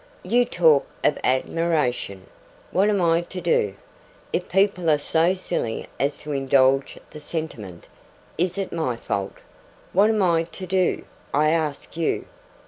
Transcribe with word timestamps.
You 0.23 0.45
talk 0.45 0.87
of 1.03 1.19
admiration. 1.23 2.25
What 2.71 2.89
am 2.89 2.99
I 3.03 3.21
to 3.21 3.39
do? 3.39 3.75
If 4.33 4.49
people 4.49 4.89
are 4.89 4.97
so 4.97 5.35
silly 5.35 5.85
as 5.99 6.17
to 6.21 6.31
indulge 6.31 6.97
the 7.11 7.19
sentiment, 7.19 7.87
is 8.35 8.57
it 8.57 8.71
my 8.73 8.95
fault? 8.95 9.35
What 9.93 10.09
am 10.09 10.23
I 10.23 10.41
to 10.45 10.65
do, 10.65 11.03
I 11.35 11.49
ask 11.51 11.95
you? 11.97 12.25